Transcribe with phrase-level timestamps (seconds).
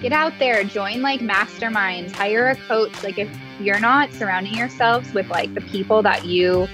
[0.00, 3.04] Get out there, join like masterminds, hire a coach.
[3.04, 3.28] Like if
[3.60, 6.66] you're not surrounding yourselves with like the people that you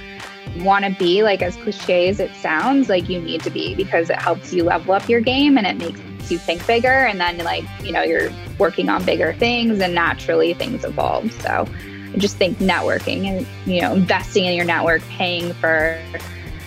[0.61, 4.09] want to be, like as cliche as it sounds, like you need to be because
[4.09, 7.39] it helps you level up your game and it makes you think bigger and then
[7.39, 11.33] like, you know, you're working on bigger things and naturally things evolve.
[11.43, 11.67] So
[12.15, 16.01] I just think networking and, you know, investing in your network, paying for,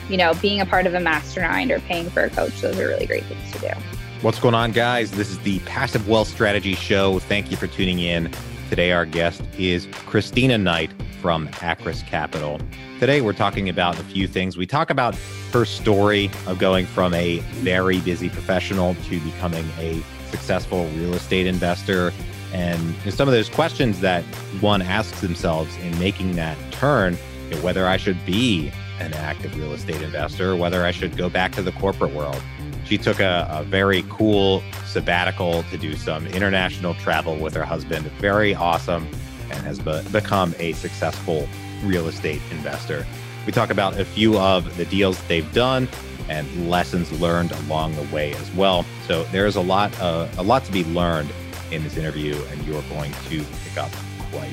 [0.10, 2.88] you know, being a part of a mastermind or paying for a coach, those are
[2.90, 4.01] really great things to do.
[4.22, 5.10] What's going on, guys?
[5.10, 7.18] This is the Passive Wealth Strategy Show.
[7.18, 8.32] Thank you for tuning in.
[8.70, 12.60] Today, our guest is Christina Knight from Akras Capital.
[13.00, 14.58] Today, we're talking about a few things.
[14.58, 15.16] We talk about
[15.54, 21.48] her story of going from a very busy professional to becoming a successful real estate
[21.48, 22.14] investor
[22.54, 24.24] and some of those questions that
[24.62, 27.16] one asks themselves in making that turn
[27.64, 31.64] whether I should be an active real estate investor, whether I should go back to
[31.64, 32.42] the corporate world.
[32.86, 38.06] She took a, a, very cool sabbatical to do some international travel with her husband.
[38.20, 39.08] Very awesome
[39.50, 41.48] and has be- become a successful
[41.84, 43.06] real estate investor.
[43.46, 45.88] We talk about a few of the deals they've done
[46.30, 48.86] and lessons learned along the way as well.
[49.08, 51.32] So there's a lot, uh, a lot to be learned
[51.72, 53.92] in this interview, and you're going to pick up
[54.32, 54.52] quite.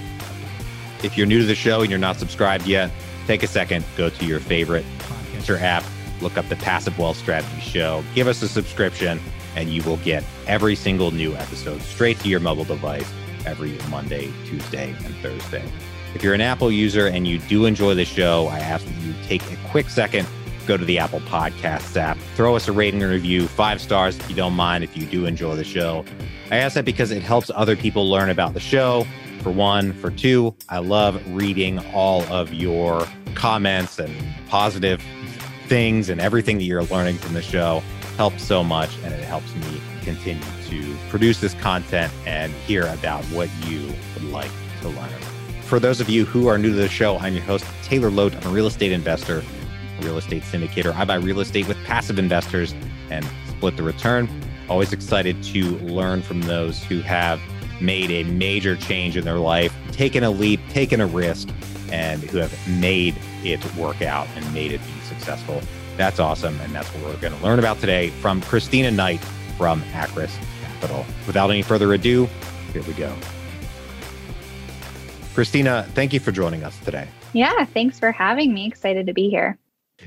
[1.02, 2.90] If you're new to the show and you're not subscribed yet,
[3.26, 5.84] take a second, go to your favorite podcaster app
[6.20, 9.20] look up the Passive Wealth Strategy Show, give us a subscription,
[9.56, 13.10] and you will get every single new episode straight to your mobile device
[13.46, 15.64] every Monday, Tuesday, and Thursday.
[16.14, 19.14] If you're an Apple user and you do enjoy the show, I ask that you
[19.24, 20.26] take a quick second,
[20.66, 24.28] go to the Apple Podcasts app, throw us a rating and review, five stars if
[24.28, 26.04] you don't mind, if you do enjoy the show.
[26.50, 29.06] I ask that because it helps other people learn about the show.
[29.42, 34.14] For one, for two, I love reading all of your comments and
[34.48, 35.02] positive
[35.68, 37.82] things and everything that you're learning from the show
[38.16, 43.22] helps so much and it helps me continue to produce this content and hear about
[43.26, 45.10] what you would like to learn.
[45.62, 48.34] For those of you who are new to the show, I'm your host, Taylor Loht.
[48.34, 49.42] I'm a real estate investor,
[50.00, 50.94] real estate syndicator.
[50.94, 52.74] I buy real estate with passive investors
[53.10, 54.28] and split the return.
[54.68, 57.40] Always excited to learn from those who have
[57.80, 61.48] made a major change in their life, taken a leap, taken a risk,
[61.92, 63.14] and who have made
[63.44, 65.60] it work out and made it successful.
[65.96, 66.60] That's awesome.
[66.60, 69.20] And that's what we're going to learn about today from Christina Knight
[69.56, 71.04] from Akras Capital.
[71.26, 72.28] Without any further ado,
[72.72, 73.12] here we go.
[75.34, 77.08] Christina, thank you for joining us today.
[77.32, 78.66] Yeah, thanks for having me.
[78.66, 79.58] Excited to be here.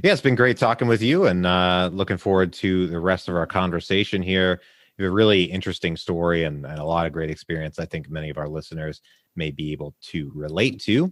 [0.03, 3.35] Yeah, it's been great talking with you and uh, looking forward to the rest of
[3.35, 4.61] our conversation here.
[4.97, 7.79] You have a really interesting story and, and a lot of great experience.
[7.79, 9.01] I think many of our listeners
[9.35, 11.11] may be able to relate to.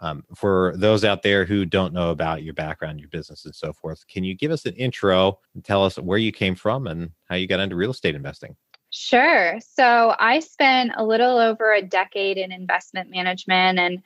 [0.00, 3.72] Um, for those out there who don't know about your background, your business, and so
[3.72, 7.10] forth, can you give us an intro and tell us where you came from and
[7.28, 8.56] how you got into real estate investing?
[8.90, 9.58] Sure.
[9.60, 14.02] So I spent a little over a decade in investment management and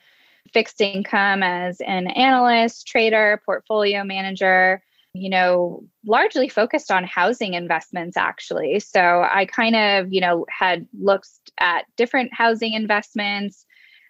[0.52, 4.82] fixed income as an analyst, trader, portfolio manager,
[5.14, 8.80] you know, largely focused on housing investments actually.
[8.80, 9.00] So
[9.30, 11.28] I kind of, you know, had looked
[11.60, 13.66] at different housing investments,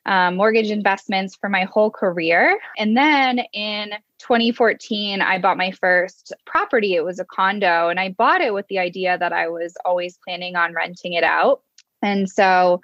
[0.06, 2.58] um, mortgage investments for my whole career.
[2.76, 6.94] And then in 2014, I bought my first property.
[6.94, 10.18] It was a condo, and I bought it with the idea that I was always
[10.24, 11.62] planning on renting it out.
[12.02, 12.80] And so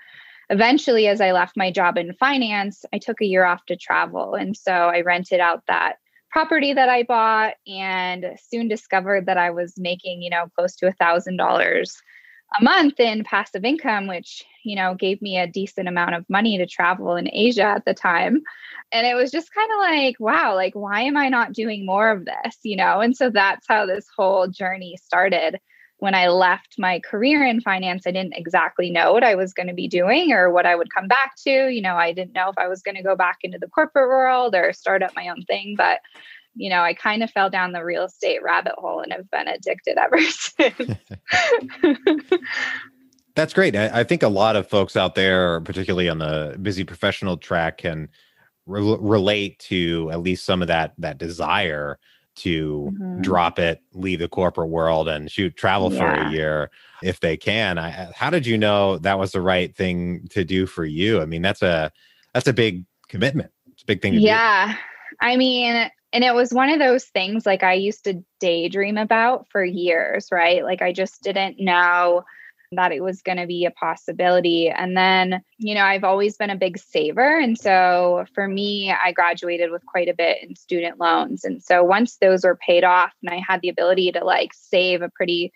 [0.51, 4.35] eventually, as I left my job in finance, I took a year off to travel.
[4.35, 5.97] And so I rented out that
[6.31, 10.87] property that I bought and soon discovered that I was making, you know, close to
[10.87, 12.01] a thousand dollars
[12.59, 16.57] a month in passive income, which, you know, gave me a decent amount of money
[16.59, 18.43] to travel in Asia at the time.
[18.91, 22.11] And it was just kind of like, wow, like, why am I not doing more
[22.11, 22.57] of this?
[22.63, 25.61] You know, and so that's how this whole journey started.
[25.99, 29.67] When I left my career in finance, I didn't exactly know what I was going
[29.67, 31.69] to be doing or what I would come back to.
[31.69, 34.09] You know, I didn't know if I was going to go back into the corporate
[34.09, 35.75] world or start up my own thing.
[35.77, 35.99] But
[36.59, 39.47] you know, I kind of fell down the real estate rabbit hole and have been
[39.47, 40.99] addicted ever since.
[43.37, 43.77] That's great.
[43.77, 47.79] I, I, think a lot of folks out there, particularly on the busy professional track,
[47.79, 48.09] can
[48.67, 52.01] re- relate to at least some of that that desire
[52.35, 53.21] to mm-hmm.
[53.23, 55.99] drop it, leave the corporate world, and shoot travel yeah.
[55.99, 56.71] for a year
[57.05, 57.79] if they can.
[57.79, 61.21] I, how did you know that was the right thing to do for you?
[61.23, 61.93] I mean, that's a
[62.35, 63.53] that's a big commitment.
[63.73, 64.15] It's a big thing.
[64.15, 64.73] yeah.
[64.73, 64.79] Do.
[65.21, 69.47] I mean, and it was one of those things like I used to daydream about
[69.51, 70.65] for years, right?
[70.65, 72.25] Like I just didn't know
[72.73, 74.69] that it was going to be a possibility.
[74.69, 77.39] And then, you know, I've always been a big saver.
[77.39, 81.45] And so for me, I graduated with quite a bit in student loans.
[81.45, 85.03] And so once those were paid off and I had the ability to like save
[85.03, 85.53] a pretty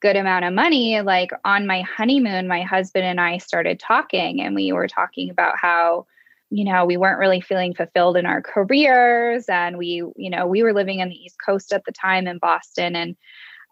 [0.00, 4.54] good amount of money, like on my honeymoon, my husband and I started talking and
[4.54, 6.06] we were talking about how,
[6.50, 9.46] you know, we weren't really feeling fulfilled in our careers.
[9.48, 12.38] And we, you know, we were living in the East Coast at the time in
[12.38, 13.16] Boston and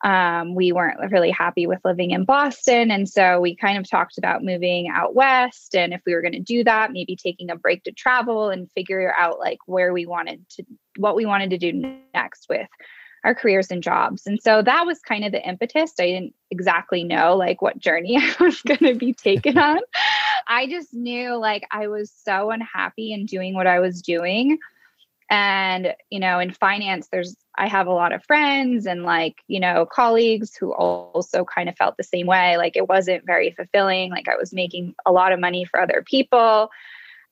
[0.05, 2.91] um, we weren't really happy with living in Boston.
[2.91, 5.75] And so we kind of talked about moving out west.
[5.75, 8.71] And if we were going to do that, maybe taking a break to travel and
[8.73, 10.65] figure out like where we wanted to,
[10.99, 12.69] what we wanted to do next with
[13.25, 14.27] our careers and jobs.
[14.27, 15.95] And so that was kind of the impetus.
[15.99, 19.79] I didn't exactly know like what journey I was going to be taken on.
[20.47, 24.59] I just knew like I was so unhappy in doing what I was doing
[25.31, 29.59] and you know in finance there's i have a lot of friends and like you
[29.59, 34.11] know colleagues who also kind of felt the same way like it wasn't very fulfilling
[34.11, 36.69] like i was making a lot of money for other people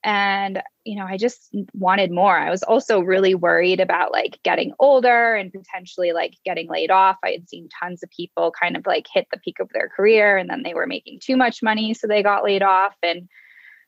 [0.03, 4.73] and you know i just wanted more i was also really worried about like getting
[4.79, 8.85] older and potentially like getting laid off i had seen tons of people kind of
[8.85, 11.93] like hit the peak of their career and then they were making too much money
[11.93, 13.27] so they got laid off and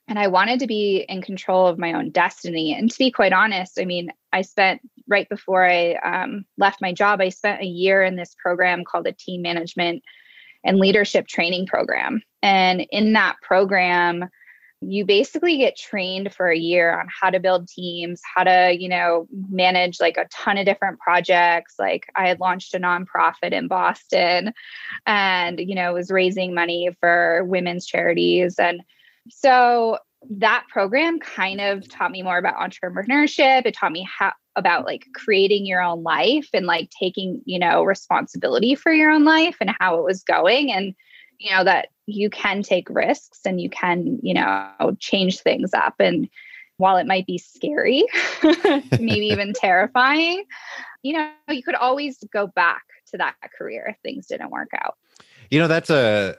[0.07, 2.73] and I wanted to be in control of my own destiny.
[2.73, 6.93] And to be quite honest, I mean, I spent right before I um, left my
[6.93, 10.03] job, I spent a year in this program called a team management
[10.63, 12.21] and leadership training program.
[12.43, 14.29] And in that program,
[14.81, 18.89] you basically get trained for a year on how to build teams, how to, you
[18.89, 21.75] know, manage like a ton of different projects.
[21.79, 24.53] Like I had launched a nonprofit in Boston
[25.05, 28.81] and, you know, was raising money for women's charities and
[29.29, 29.97] so
[30.29, 33.65] that program kind of taught me more about entrepreneurship.
[33.65, 37.83] It taught me how about like creating your own life and like taking, you know,
[37.83, 40.95] responsibility for your own life and how it was going and
[41.39, 45.95] you know that you can take risks and you can, you know, change things up
[45.99, 46.29] and
[46.77, 48.05] while it might be scary,
[48.99, 50.43] maybe even terrifying,
[51.03, 54.95] you know, you could always go back to that career if things didn't work out.
[55.49, 56.35] You know, that's a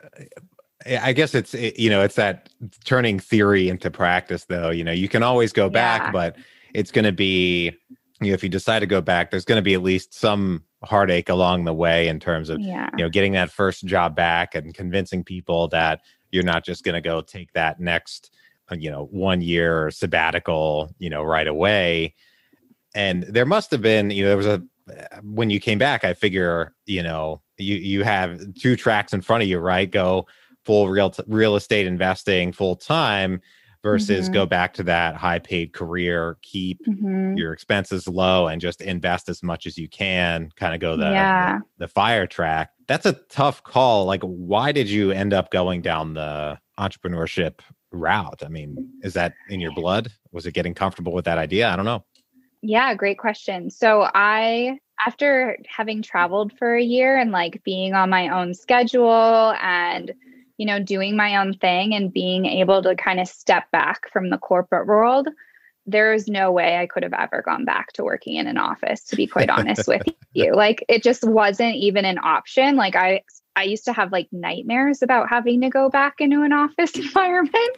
[0.87, 2.51] I guess it's you know it's that
[2.85, 4.71] turning theory into practice though.
[4.71, 6.11] You know, you can always go back, yeah.
[6.13, 6.37] but
[6.75, 7.73] it's going to be
[8.21, 10.65] you know if you decide to go back, there's going to be at least some
[10.87, 12.89] heartache along the way in terms of yeah.
[12.97, 16.01] you know getting that first job back and convincing people that
[16.33, 18.33] you're not just going to go take that next
[18.71, 22.15] uh, you know one year sabbatical you know right away.
[22.95, 24.63] And there must have been you know there was a
[25.23, 29.43] when you came back, I figure you know you you have two tracks in front
[29.43, 29.91] of you, right?
[29.91, 30.27] Go
[30.65, 33.41] full real t- real estate investing full time
[33.87, 34.35] versus mm-hmm.
[34.35, 37.37] go back to that high paid career, keep mm-hmm.
[37.37, 41.05] your expenses low and just invest as much as you can, kind of go the,
[41.05, 41.59] yeah.
[41.79, 42.71] the, the fire track.
[42.89, 44.05] That's a tough call.
[44.05, 47.61] Like why did you end up going down the entrepreneurship
[47.93, 48.43] route?
[48.45, 50.11] I mean, is that in your blood?
[50.33, 51.69] Was it getting comfortable with that idea?
[51.69, 52.05] I don't know.
[52.63, 53.71] Yeah, great question.
[53.71, 59.55] So I after having traveled for a year and like being on my own schedule
[59.63, 60.13] and
[60.59, 64.31] you know, doing my own thing and being able to kind of step back from
[64.31, 65.29] the corporate world,
[65.87, 69.05] there is no way I could have ever gone back to working in an office,
[69.05, 70.55] to be quite honest with you.
[70.55, 72.77] Like it just wasn't even an option.
[72.77, 73.23] Like I
[73.55, 77.77] I used to have like nightmares about having to go back into an office environment.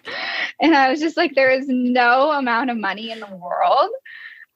[0.61, 3.91] And I was just like, there is no amount of money in the world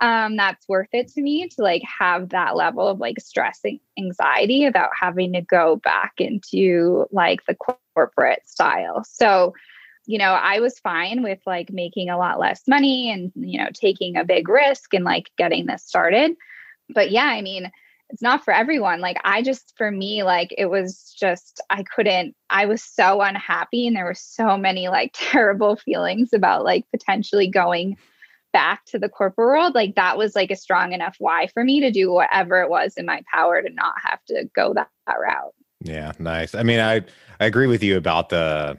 [0.02, 3.78] um, that's worth it to me to like have that level of like stress and
[3.96, 9.04] anxiety about having to go back into like the corporate style.
[9.04, 9.54] So,
[10.06, 13.68] you know, I was fine with like making a lot less money and, you know,
[13.72, 16.32] taking a big risk and like getting this started.
[16.88, 17.70] But yeah, I mean,
[18.10, 19.00] it's not for everyone.
[19.00, 23.86] Like, I just, for me, like, it was just, I couldn't, I was so unhappy.
[23.86, 27.96] And there were so many like terrible feelings about like potentially going
[28.52, 31.80] back to the corporate world, like that was like a strong enough why for me
[31.80, 35.16] to do whatever it was in my power to not have to go that, that
[35.20, 35.54] route.
[35.84, 36.54] Yeah, nice.
[36.54, 37.02] I mean, I
[37.40, 38.78] I agree with you about the,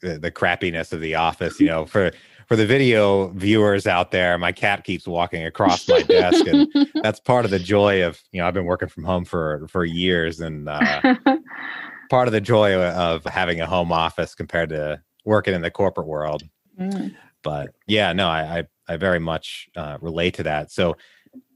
[0.00, 1.60] the the crappiness of the office.
[1.60, 2.10] You know, for
[2.46, 6.68] for the video viewers out there, my cat keeps walking across my desk, and
[7.02, 9.84] that's part of the joy of you know I've been working from home for for
[9.84, 11.14] years, and uh,
[12.10, 16.08] part of the joy of having a home office compared to working in the corporate
[16.08, 16.42] world.
[16.80, 17.14] Mm.
[17.42, 20.70] But yeah, no, I, I I very much uh, relate to that.
[20.70, 20.96] So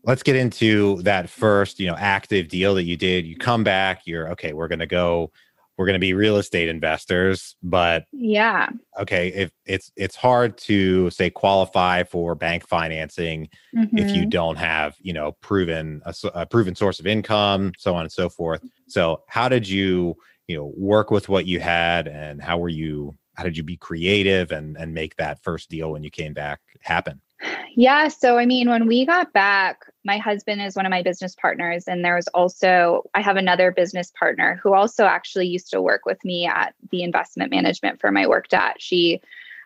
[0.04, 3.26] let's get into that first, you know, active deal that you did.
[3.26, 5.30] You come back, you're okay, we're going to go
[5.76, 8.68] we're going to be real estate investors, but yeah.
[9.00, 13.98] Okay, if it's it's hard to say qualify for bank financing mm-hmm.
[13.98, 14.30] if you mm-hmm.
[14.30, 18.28] don't have, you know, proven a, a proven source of income, so on and so
[18.28, 18.62] forth.
[18.86, 23.16] So, how did you, you know, work with what you had and how were you
[23.34, 26.60] how did you be creative and and make that first deal when you came back
[26.80, 27.20] happen?
[27.76, 28.08] Yeah.
[28.08, 31.84] So, I mean, when we got back, my husband is one of my business partners.
[31.88, 36.06] And there was also, I have another business partner who also actually used to work
[36.06, 38.80] with me at the investment management firm I worked at.
[38.80, 39.20] She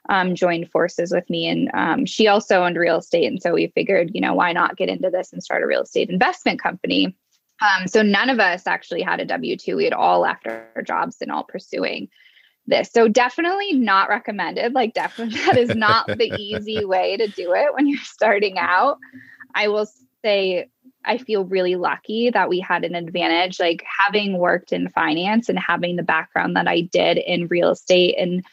[0.09, 3.27] um, joined forces with me and um, she also owned real estate.
[3.27, 5.83] And so we figured, you know, why not get into this and start a real
[5.83, 7.15] estate investment company?
[7.61, 9.77] Um, so none of us actually had a W 2.
[9.77, 12.09] We had all left our jobs and all pursuing
[12.69, 12.91] this.
[12.93, 14.75] So definitely not recommended.
[14.75, 18.99] Like, definitely, that is not the easy way to do it when you're starting out.
[19.55, 19.89] I will
[20.25, 20.69] say,
[21.05, 23.59] I feel really lucky that we had an advantage.
[23.59, 28.17] Like, having worked in finance and having the background that I did in real estate
[28.19, 28.45] and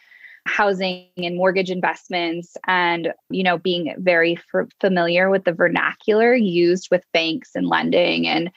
[0.48, 6.90] housing and mortgage investments and you know being very f- familiar with the vernacular used
[6.92, 8.52] with banks and lending and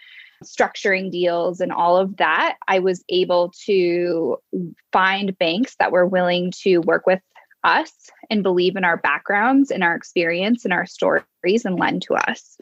[0.44, 4.38] structuring deals and all of that, I was able to
[4.92, 7.20] find banks that were willing to work with
[7.64, 7.92] us
[8.30, 12.56] and believe in our backgrounds and our experience and our stories and lend to us.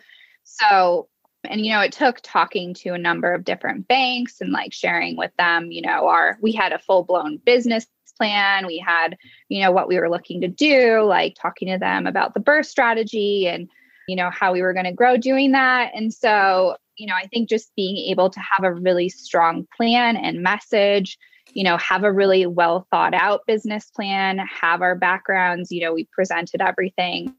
[0.44, 1.08] So,
[1.44, 5.16] and you know, it took talking to a number of different banks and like sharing
[5.16, 8.66] with them, you know, our we had a full-blown business plan.
[8.66, 9.18] We had,
[9.50, 12.64] you know, what we were looking to do, like talking to them about the BRRRR
[12.64, 13.68] strategy and
[14.08, 17.26] you know how we were going to grow doing that and so you know, I
[17.26, 21.18] think just being able to have a really strong plan and message,
[21.52, 25.94] you know, have a really well thought out business plan, have our backgrounds, you know,
[25.94, 27.34] we presented everything,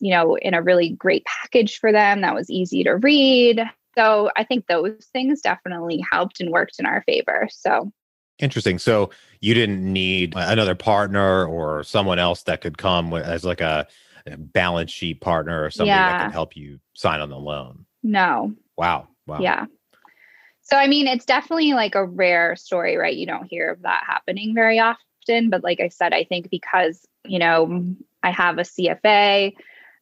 [0.00, 3.62] you know, in a really great package for them that was easy to read.
[3.96, 7.48] So I think those things definitely helped and worked in our favor.
[7.50, 7.92] So
[8.38, 8.78] Interesting.
[8.78, 13.86] So you didn't need another partner or someone else that could come as like a
[14.26, 16.12] balance sheet partner or somebody yeah.
[16.12, 17.86] that can help you sign on the loan.
[18.02, 19.08] No, Wow.
[19.26, 19.40] Wow.
[19.40, 19.66] Yeah.
[20.62, 23.16] So, I mean, it's definitely like a rare story, right?
[23.16, 25.48] You don't hear of that happening very often.
[25.48, 27.84] But like I said, I think because, you know,
[28.22, 29.54] I have a CFA,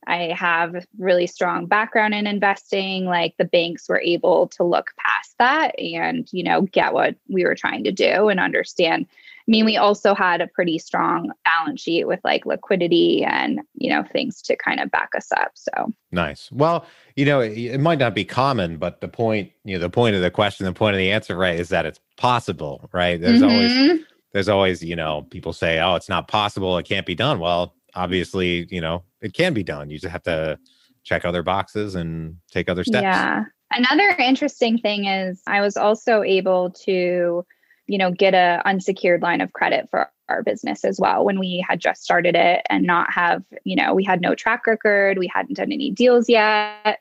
[0.06, 5.34] I have really strong background in investing, like the banks were able to look past
[5.38, 9.06] that and, you know, get what we were trying to do and understand
[9.46, 13.90] I mean, we also had a pretty strong balance sheet with like liquidity and, you
[13.90, 15.52] know, things to kind of back us up.
[15.54, 16.50] So nice.
[16.50, 19.90] Well, you know, it, it might not be common, but the point, you know, the
[19.90, 23.20] point of the question, the point of the answer, right, is that it's possible, right?
[23.20, 23.50] There's mm-hmm.
[23.50, 24.00] always,
[24.32, 26.78] there's always, you know, people say, oh, it's not possible.
[26.78, 27.38] It can't be done.
[27.38, 29.90] Well, obviously, you know, it can be done.
[29.90, 30.58] You just have to
[31.02, 33.02] check other boxes and take other steps.
[33.02, 33.44] Yeah.
[33.72, 37.44] Another interesting thing is I was also able to
[37.86, 41.64] you know get a unsecured line of credit for our business as well when we
[41.68, 45.30] had just started it and not have you know we had no track record we
[45.32, 46.98] hadn't done any deals yet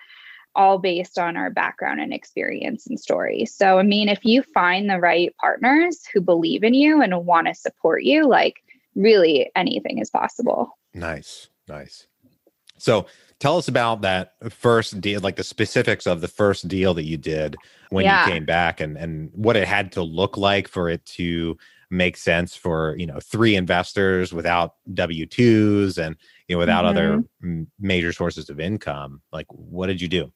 [0.56, 3.46] all based on our background and experience and story.
[3.46, 7.48] So i mean if you find the right partners who believe in you and want
[7.48, 8.64] to support you like
[8.96, 10.78] really anything is possible.
[10.94, 12.08] Nice nice.
[12.78, 13.06] So
[13.44, 17.18] tell us about that first deal, like the specifics of the first deal that you
[17.18, 17.58] did
[17.90, 18.26] when yeah.
[18.26, 21.58] you came back and, and what it had to look like for it to
[21.90, 26.16] make sense for, you know, three investors without W-2s and,
[26.48, 27.24] you know, without mm-hmm.
[27.52, 29.22] other major sources of income.
[29.34, 30.32] Like, what did you do?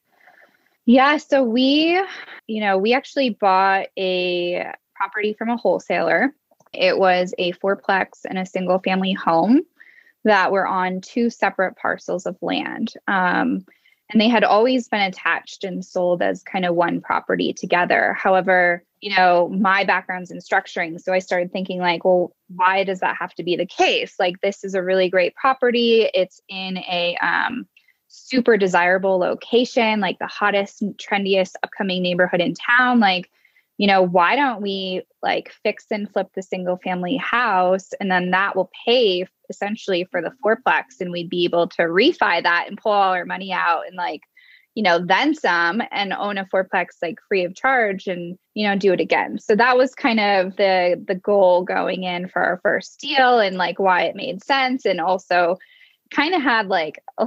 [0.84, 1.16] Yeah.
[1.16, 1.98] So we,
[2.46, 6.34] you know, we actually bought a property from a wholesaler.
[6.74, 9.62] It was a fourplex and a single family home
[10.24, 12.94] that were on two separate parcels of land.
[13.06, 13.64] Um,
[14.10, 18.14] and they had always been attached and sold as kind of one property together.
[18.14, 21.00] However, you know, my background's in structuring.
[21.00, 24.14] So I started thinking, like, well, why does that have to be the case?
[24.18, 26.08] Like, this is a really great property.
[26.14, 27.66] It's in a um,
[28.08, 32.98] super desirable location, like the hottest, trendiest upcoming neighborhood in town.
[32.98, 33.30] Like,
[33.78, 38.32] you know, why don't we like fix and flip the single family house and then
[38.32, 42.76] that will pay essentially for the fourplex and we'd be able to refi that and
[42.76, 44.22] pull all our money out and like,
[44.74, 48.76] you know, then some and own a fourplex like free of charge and, you know,
[48.76, 49.38] do it again.
[49.38, 53.56] So that was kind of the the goal going in for our first deal and
[53.56, 55.56] like why it made sense and also
[56.10, 56.98] kind of had like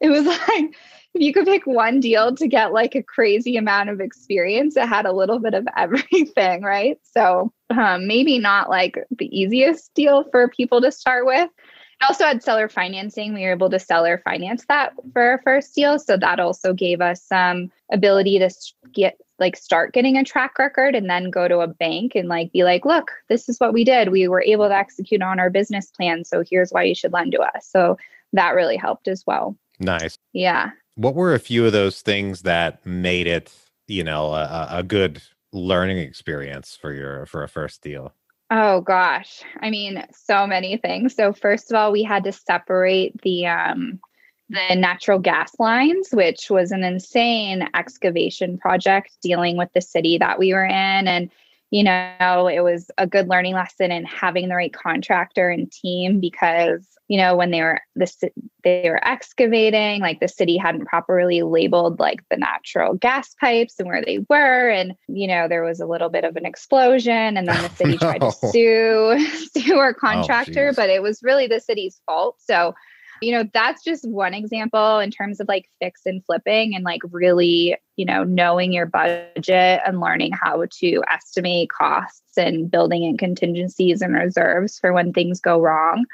[0.00, 0.74] it was like
[1.16, 4.86] if you could pick one deal to get like a crazy amount of experience, it
[4.86, 6.98] had a little bit of everything, right?
[7.02, 11.48] So um, maybe not like the easiest deal for people to start with.
[11.48, 13.32] It also had seller financing.
[13.32, 15.98] We were able to seller finance that for our first deal.
[15.98, 18.50] So that also gave us some ability to
[18.92, 22.52] get like start getting a track record and then go to a bank and like
[22.52, 24.10] be like, look, this is what we did.
[24.10, 26.24] We were able to execute on our business plan.
[26.24, 27.66] So here's why you should lend to us.
[27.66, 27.96] So
[28.34, 29.56] that really helped as well.
[29.78, 30.18] Nice.
[30.34, 30.70] Yeah.
[30.96, 33.52] What were a few of those things that made it,
[33.86, 35.22] you know, a, a good
[35.52, 38.14] learning experience for your for a first deal?
[38.50, 39.42] Oh gosh.
[39.60, 41.14] I mean, so many things.
[41.14, 44.00] So first of all, we had to separate the um
[44.48, 50.38] the natural gas lines, which was an insane excavation project dealing with the city that
[50.38, 51.30] we were in and
[51.70, 56.20] you know, it was a good learning lesson in having the right contractor and team
[56.20, 58.18] because, you know, when they were this
[58.62, 63.88] they were excavating, like the city hadn't properly labeled like the natural gas pipes and
[63.88, 64.70] where they were.
[64.70, 67.98] And, you know, there was a little bit of an explosion and then the city
[67.98, 72.36] tried to sue sue our oh, contractor, oh, but it was really the city's fault.
[72.38, 72.74] So
[73.22, 77.00] you know that's just one example in terms of like fix and flipping and like
[77.10, 83.16] really you know knowing your budget and learning how to estimate costs and building in
[83.16, 86.04] contingencies and reserves for when things go wrong.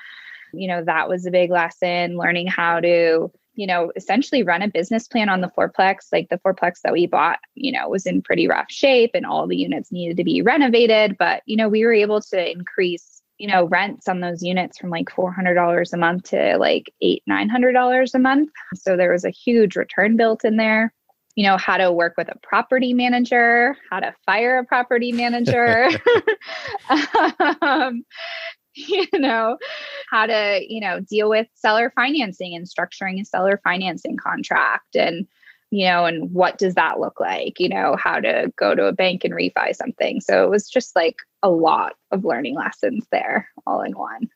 [0.53, 4.69] You know that was a big lesson learning how to you know essentially run a
[4.69, 6.13] business plan on the fourplex.
[6.13, 9.47] Like the fourplex that we bought you know was in pretty rough shape and all
[9.47, 13.49] the units needed to be renovated but you know we were able to increase you
[13.49, 18.19] know, rents on those units from like $400 a month to like eight, $900 a
[18.19, 18.51] month.
[18.75, 20.93] So there was a huge return built in there.
[21.35, 25.89] You know, how to work with a property manager, how to fire a property manager,
[27.63, 28.05] um,
[28.75, 29.57] you know,
[30.11, 35.27] how to, you know, deal with seller financing and structuring a seller financing contract and,
[35.73, 37.59] you know, and what does that look like?
[37.59, 40.21] You know, how to go to a bank and refi something.
[40.21, 44.29] So it was just like a lot of learning lessons there all in one.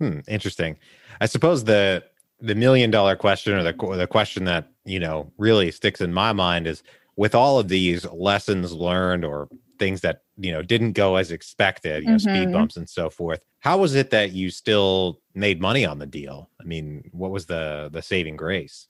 [0.00, 0.76] Hmm, interesting.
[1.20, 2.02] I suppose the
[2.40, 6.32] the million dollar question or the the question that, you know, really sticks in my
[6.32, 6.82] mind is
[7.14, 12.02] with all of these lessons learned or things that, you know, didn't go as expected,
[12.02, 12.34] you know, mm-hmm.
[12.34, 13.40] speed bumps and so forth.
[13.60, 16.50] How was it that you still made money on the deal?
[16.60, 18.88] I mean, what was the the saving grace?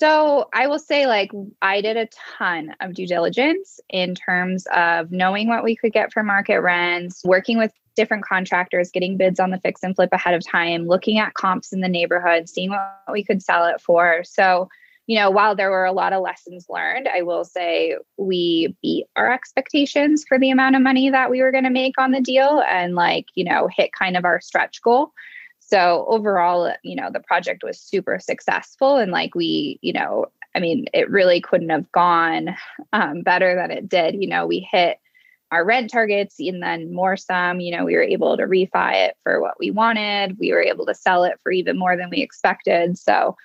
[0.00, 1.30] So I will say, like,
[1.60, 6.10] I did a ton of due diligence in terms of knowing what we could get
[6.10, 10.32] for market rents, working with different contractors, getting bids on the fix and flip ahead
[10.32, 14.24] of time, looking at comps in the neighborhood, seeing what we could sell it for.
[14.24, 14.70] So,
[15.06, 19.04] you know, while there were a lot of lessons learned, I will say we beat
[19.16, 22.22] our expectations for the amount of money that we were going to make on the
[22.22, 25.12] deal and, like, you know, hit kind of our stretch goal.
[25.70, 30.58] So overall, you know, the project was super successful and like we, you know, I
[30.58, 32.56] mean, it really couldn't have gone
[32.92, 34.16] um, better than it did.
[34.20, 34.98] You know, we hit
[35.52, 39.16] our rent targets and then more some, you know, we were able to refi it
[39.22, 40.38] for what we wanted.
[40.38, 42.98] We were able to sell it for even more than we expected.
[42.98, 43.36] So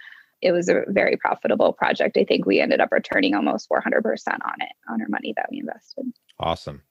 [0.41, 2.17] it was a very profitable project.
[2.17, 5.59] I think we ended up returning almost 400% on it, on our money that we
[5.59, 6.11] invested.
[6.39, 6.81] Awesome.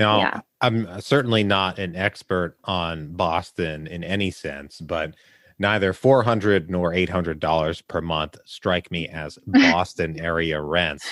[0.00, 0.40] Now, yeah.
[0.62, 5.14] I'm certainly not an expert on Boston in any sense, but
[5.58, 11.06] neither 400 nor 800 dollars per month strike me as Boston area rents.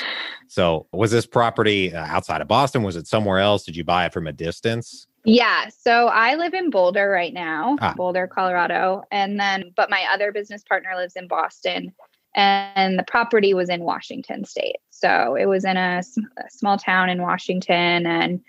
[0.48, 2.82] So, was this property uh, outside of Boston?
[2.82, 3.64] Was it somewhere else?
[3.64, 5.06] Did you buy it from a distance?
[5.24, 7.92] Yeah, so I live in Boulder right now, ah.
[7.94, 11.92] Boulder, Colorado, and then but my other business partner lives in Boston
[12.34, 14.78] and the property was in Washington state.
[14.88, 16.02] So, it was in a,
[16.38, 18.40] a small town in Washington and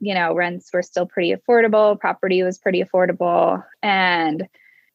[0.00, 3.62] you know, rents were still pretty affordable, property was pretty affordable.
[3.82, 4.48] And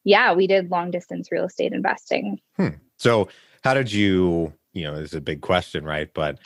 [0.04, 2.40] yeah, we did long distance real estate investing.
[2.56, 2.68] Hmm.
[2.98, 3.28] So,
[3.62, 6.12] how did you, you know, this is a big question, right?
[6.12, 6.38] But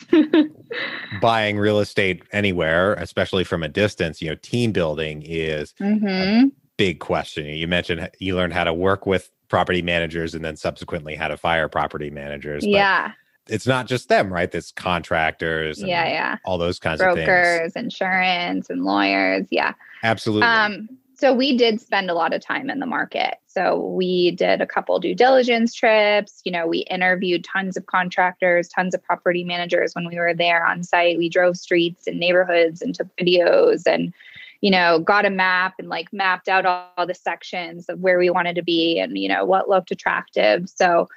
[1.20, 6.06] buying real estate anywhere, especially from a distance, you know, team building is mm-hmm.
[6.06, 7.46] a big question.
[7.46, 11.36] You mentioned you learned how to work with property managers and then subsequently how to
[11.36, 12.64] fire property managers.
[12.64, 13.12] yeah
[13.50, 14.50] it's not just them, right?
[14.50, 20.46] There's contractors, yeah, yeah, all those kinds brokers, of brokers, insurance, and lawyers, yeah, absolutely.
[20.46, 20.88] Um,
[21.20, 23.34] so we did spend a lot of time in the market.
[23.46, 26.40] So we did a couple due diligence trips.
[26.46, 30.64] You know, we interviewed tons of contractors, tons of property managers when we were there
[30.64, 31.18] on site.
[31.18, 34.14] We drove streets and neighborhoods and took videos and
[34.60, 38.18] you know, got a map and like mapped out all, all the sections of where
[38.18, 40.68] we wanted to be and, you know, what looked attractive.
[40.68, 41.08] So,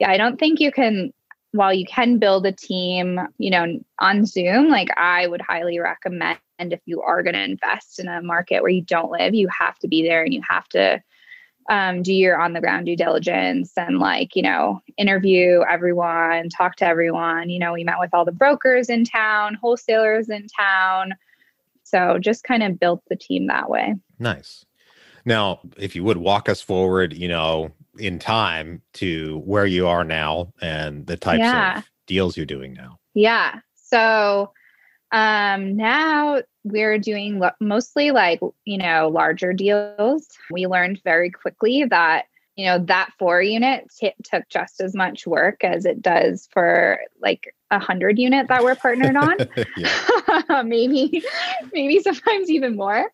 [0.00, 1.12] yeah, I don't think you can
[1.58, 6.38] while you can build a team, you know, on Zoom, like I would highly recommend
[6.60, 9.76] if you are going to invest in a market where you don't live, you have
[9.80, 11.02] to be there and you have to
[11.68, 16.76] um, do your on the ground due diligence and like, you know, interview everyone, talk
[16.76, 17.50] to everyone.
[17.50, 21.14] You know, we met with all the brokers in town, wholesalers in town.
[21.82, 23.96] So just kind of built the team that way.
[24.20, 24.64] Nice.
[25.28, 30.02] Now, if you would walk us forward, you know, in time to where you are
[30.02, 31.78] now and the types yeah.
[31.78, 32.98] of deals you're doing now?
[33.12, 33.60] Yeah.
[33.74, 34.52] So
[35.12, 40.28] um now we're doing lo- mostly like, you know, larger deals.
[40.50, 42.24] We learned very quickly that
[42.58, 46.98] you know that four unit t- took just as much work as it does for
[47.22, 49.36] like a hundred unit that we're partnered on
[50.68, 51.22] maybe
[51.72, 53.06] maybe sometimes even more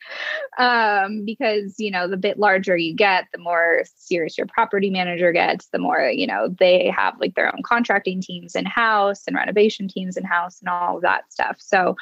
[0.58, 5.32] um, because you know the bit larger you get the more serious your property manager
[5.32, 9.36] gets the more you know they have like their own contracting teams in house and
[9.36, 11.56] renovation teams in house and all of that stuff.
[11.58, 11.96] So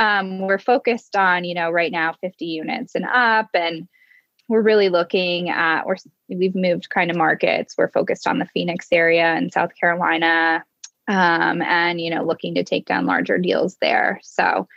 [0.00, 3.88] um, we're focused on you know right now 50 units and up and
[4.48, 5.96] we're really looking at we're
[6.28, 7.74] we've moved kind of markets.
[7.76, 10.64] We're focused on the phoenix area in south carolina
[11.08, 14.20] um, and you know looking to take down larger deals there.
[14.22, 14.68] So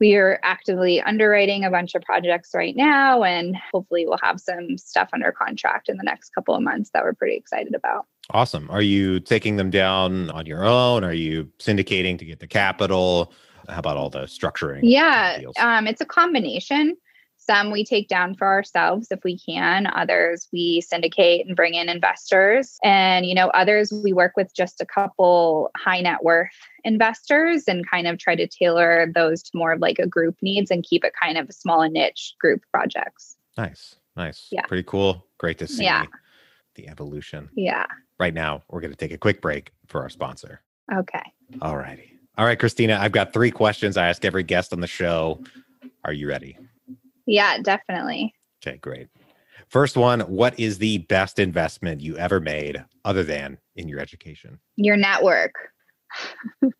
[0.00, 4.78] we are actively underwriting a bunch of projects right now and hopefully we'll have some
[4.78, 8.06] stuff under contract in the next couple of months that we're pretty excited about.
[8.30, 8.68] Awesome.
[8.70, 11.04] Are you taking them down on your own?
[11.04, 13.32] Are you syndicating to get the capital?
[13.68, 16.96] How about all the structuring yeah um, it's a combination
[17.40, 19.86] some we take down for ourselves if we can.
[19.86, 22.78] Others we syndicate and bring in investors.
[22.84, 26.50] And, you know, others we work with just a couple high net worth
[26.84, 30.70] investors and kind of try to tailor those to more of like a group needs
[30.70, 33.36] and keep it kind of a small and niche group projects.
[33.56, 33.96] Nice.
[34.16, 34.48] Nice.
[34.50, 34.66] Yeah.
[34.66, 35.26] Pretty cool.
[35.38, 36.04] Great to see yeah.
[36.74, 37.48] the evolution.
[37.54, 37.86] Yeah.
[38.18, 40.60] Right now, we're going to take a quick break for our sponsor.
[40.94, 41.22] Okay.
[41.62, 42.12] All righty.
[42.36, 45.42] All right, Christina, I've got three questions I ask every guest on the show.
[46.04, 46.56] Are you ready?
[47.26, 48.34] Yeah, definitely.
[48.64, 49.08] Okay, great.
[49.68, 54.58] First one, what is the best investment you ever made other than in your education?
[54.76, 55.54] Your network.
[56.62, 56.72] and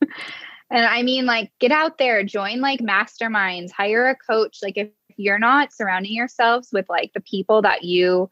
[0.70, 4.58] I mean, like, get out there, join like masterminds, hire a coach.
[4.62, 8.28] Like, if you're not surrounding yourselves with like the people that you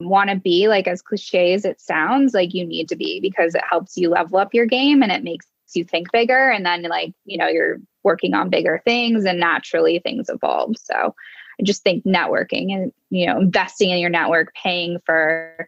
[0.00, 3.54] want to be, like, as cliche as it sounds, like, you need to be because
[3.54, 6.50] it helps you level up your game and it makes you think bigger.
[6.50, 10.76] And then, like, you know, you're working on bigger things and naturally things evolve.
[10.76, 11.14] So,
[11.62, 15.66] just think networking and, you know, investing in your network, paying for,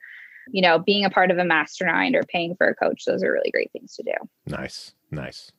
[0.49, 3.33] you know, being a part of a mastermind or paying for a coach, those are
[3.33, 4.13] really great things to do.
[4.47, 4.95] Nice.
[5.11, 5.53] Nice.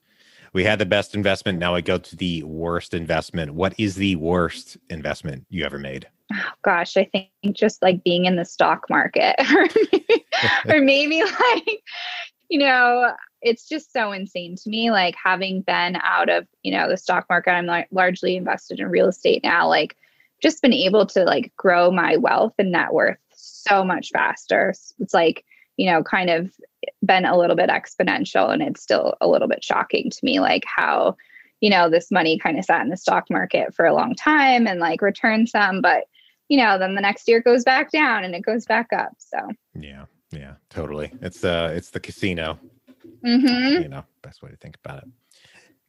[0.54, 1.60] We had the best investment.
[1.60, 3.54] Now we go to the worst investment.
[3.54, 6.08] What is the worst investment you ever made?
[6.34, 10.26] Oh, gosh, I think just like being in the stock market or maybe,
[10.70, 11.84] or maybe like,
[12.50, 14.92] you know, it's just so insane to me.
[14.92, 18.88] Like having been out of, you know, the stock market, I'm like largely invested in
[18.88, 19.68] real estate now.
[19.68, 19.96] Like
[20.42, 24.74] just been able to like grow my wealth and net worth so much faster.
[25.00, 25.46] It's like,
[25.78, 26.52] you know, kind of
[27.04, 30.64] been a little bit exponential and it's still a little bit shocking to me, like
[30.66, 31.16] how,
[31.62, 34.68] you know, this money kind of sat in the stock market for a long time
[34.68, 36.06] and like returned some, but
[36.48, 39.14] you know, then the next year goes back down and it goes back up.
[39.18, 39.40] So
[39.74, 41.12] yeah, yeah, totally.
[41.22, 42.60] It's uh it's the casino.
[43.26, 43.82] Mm-hmm.
[43.82, 45.10] You know, best way to think about it.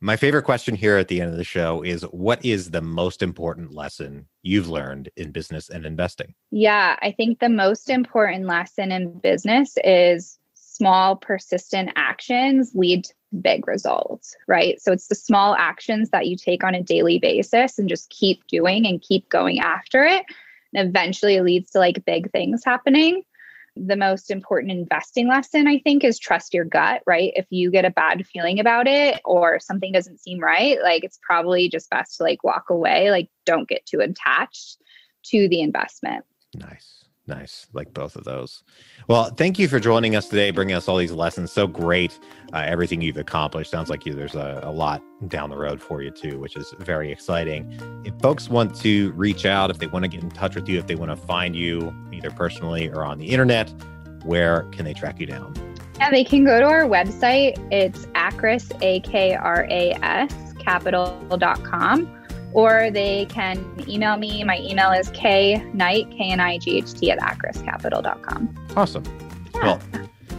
[0.00, 3.22] My favorite question here at the end of the show is what is the most
[3.22, 6.35] important lesson you've learned in business and investing?
[6.50, 13.14] Yeah, I think the most important lesson in business is small, persistent actions lead to
[13.40, 14.80] big results, right?
[14.82, 18.46] So it's the small actions that you take on a daily basis and just keep
[18.48, 20.26] doing and keep going after it.
[20.74, 23.22] And eventually it leads to like big things happening
[23.77, 27.33] the most important investing lesson, I think, is trust your gut, right?
[27.37, 31.19] If you get a bad feeling about it or something doesn't seem right, like it's
[31.23, 33.11] probably just best to like walk away.
[33.11, 34.79] Like, don't get too attached
[35.27, 36.25] to the investment.
[36.55, 37.05] Nice.
[37.29, 37.67] Nice.
[37.73, 38.62] Like both of those.
[39.09, 41.51] Well, thank you for joining us today, bringing us all these lessons.
[41.51, 42.19] So great.
[42.53, 43.71] Uh, everything you've accomplished.
[43.71, 46.73] Sounds like you, there's a, a, lot down the road for you, too, which is
[46.79, 47.77] very exciting.
[48.05, 50.79] If folks want to reach out, if they want to get in touch with you,
[50.79, 53.73] if they want to find you either personally or on the internet,
[54.25, 55.55] where can they track you down?
[55.99, 57.59] Yeah, they can go to our website.
[57.73, 62.15] It's akras, A K R A S, capital.com
[62.57, 64.42] or they can email me.
[64.42, 65.11] My email is
[65.75, 68.66] knight, K-N-I-G-H-T at akrascapital.com.
[68.75, 69.05] Awesome.
[69.55, 69.62] Yeah.
[69.62, 69.81] Well,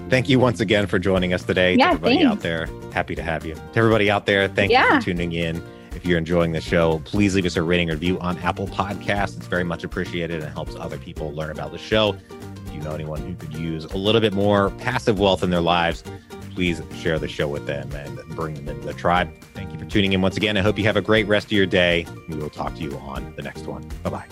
[0.10, 1.76] thank you once again for joining us today.
[1.76, 2.32] Yeah, to everybody thanks.
[2.32, 3.54] out there, happy to have you.
[3.54, 4.96] To everybody out there, thank yeah.
[4.96, 5.62] you for tuning in.
[5.96, 9.38] If you're enjoying the show, please leave us a rating or review on Apple Podcasts.
[9.38, 12.18] It's very much appreciated and helps other people learn about the show.
[12.66, 15.62] If you know anyone who could use a little bit more passive wealth in their
[15.62, 16.04] lives,
[16.58, 19.32] please share the show with them and bring them into the tribe.
[19.54, 20.58] Thank you for tuning in once again.
[20.58, 22.08] I hope you have a great rest of your day.
[22.28, 23.88] We will talk to you on the next one.
[24.02, 24.26] Bye bye.